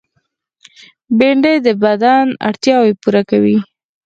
بېنډۍ 1.17 1.55
د 1.65 1.67
بدن 1.83 2.25
اړتیاوې 2.47 2.93
پوره 3.01 3.21
کوي 3.29 3.57